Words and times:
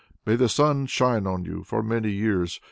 May 0.25 0.35
the 0.35 0.49
sun 0.49 0.87
shine 0.87 1.27
on 1.27 1.45
you 1.45 1.63
for 1.63 1.83
many 1.83 2.09
years! 2.09 2.59